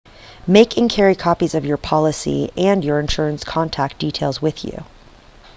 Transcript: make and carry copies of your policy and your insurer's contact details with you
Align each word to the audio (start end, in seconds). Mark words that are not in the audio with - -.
make 0.47 0.77
and 0.77 0.89
carry 0.89 1.13
copies 1.13 1.53
of 1.53 1.63
your 1.63 1.77
policy 1.77 2.49
and 2.57 2.83
your 2.83 2.99
insurer's 2.99 3.43
contact 3.43 3.99
details 3.99 4.41
with 4.41 4.65
you 4.65 4.83